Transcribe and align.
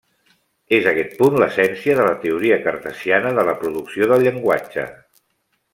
És 0.77 0.87
aquest 0.91 1.11
punt 1.19 1.37
l'essència 1.43 1.97
de 1.99 2.07
la 2.09 2.15
Teoria 2.25 2.59
Cartesiana 2.65 3.37
de 3.41 3.47
la 3.51 3.57
producció 3.63 4.09
del 4.13 4.25
llenguatge. 4.29 4.89